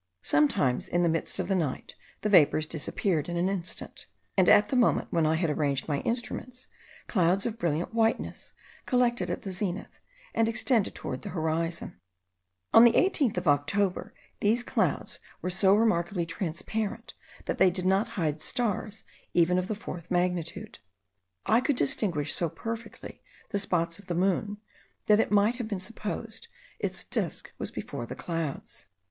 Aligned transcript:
Sometimes, 0.23 0.87
in 0.87 1.03
the 1.03 1.09
midst 1.09 1.37
of 1.37 1.47
the 1.47 1.53
night, 1.53 1.93
the 2.21 2.29
vapours 2.29 2.65
disappeared 2.65 3.29
in 3.29 3.37
an 3.37 3.47
instant; 3.47 4.07
and 4.35 4.49
at 4.49 4.69
the 4.69 4.75
moment 4.75 5.09
when 5.11 5.27
I 5.27 5.35
had 5.35 5.51
arranged 5.51 5.87
my 5.87 5.99
instruments, 5.99 6.65
clouds 7.05 7.45
of 7.45 7.59
brilliant 7.59 7.93
whiteness 7.93 8.53
collected 8.87 9.29
at 9.29 9.43
the 9.43 9.51
zenith, 9.51 9.99
and 10.33 10.49
extended 10.49 10.95
towards 10.95 11.21
the 11.21 11.29
horizon. 11.29 11.99
On 12.73 12.83
the 12.83 12.93
18th 12.93 13.37
of 13.37 13.47
October 13.47 14.15
these 14.39 14.63
clouds 14.63 15.19
were 15.39 15.51
so 15.51 15.75
remarkably 15.75 16.25
transparent, 16.25 17.13
that 17.45 17.59
they 17.59 17.69
did 17.69 17.85
not 17.85 18.07
hide 18.17 18.41
stars 18.41 19.03
even 19.35 19.59
of 19.59 19.67
the 19.67 19.75
fourth 19.75 20.09
magnitude. 20.09 20.79
I 21.45 21.61
could 21.61 21.75
distinguish 21.75 22.33
so 22.33 22.49
perfectly 22.49 23.21
the 23.49 23.59
spots 23.59 23.99
of 23.99 24.07
the 24.07 24.15
moon, 24.15 24.57
that 25.05 25.19
it 25.19 25.29
might 25.29 25.57
have 25.57 25.67
been 25.67 25.79
supposed 25.79 26.47
its 26.79 27.03
disk 27.03 27.51
was 27.59 27.69
before 27.69 28.07
the 28.07 28.15
clouds. 28.15 28.87